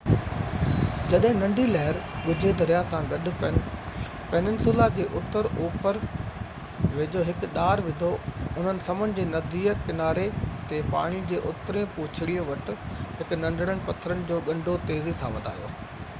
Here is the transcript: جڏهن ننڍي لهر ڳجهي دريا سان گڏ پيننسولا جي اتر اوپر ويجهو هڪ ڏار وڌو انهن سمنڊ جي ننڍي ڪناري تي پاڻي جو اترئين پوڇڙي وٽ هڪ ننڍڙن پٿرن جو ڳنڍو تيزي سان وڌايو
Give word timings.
جڏهن 1.13 1.35
ننڍي 1.39 1.63
لهر 1.73 1.97
ڳجهي 2.21 2.51
دريا 2.61 2.77
سان 2.93 3.09
گڏ 3.11 3.27
پيننسولا 3.41 4.87
جي 4.95 5.03
اتر 5.19 5.49
اوپر 5.65 5.99
ويجهو 6.05 7.21
هڪ 7.27 7.49
ڏار 7.59 7.83
وڌو 7.89 8.09
انهن 8.29 8.81
سمنڊ 8.87 9.17
جي 9.21 9.25
ننڍي 9.35 9.61
ڪناري 9.89 10.23
تي 10.71 10.79
پاڻي 10.95 11.21
جو 11.33 11.43
اترئين 11.51 11.91
پوڇڙي 11.99 12.39
وٽ 12.49 12.71
هڪ 13.21 13.37
ننڍڙن 13.45 13.85
پٿرن 13.91 14.25
جو 14.33 14.41
ڳنڍو 14.49 14.75
تيزي 14.91 15.15
سان 15.21 15.39
وڌايو 15.39 15.71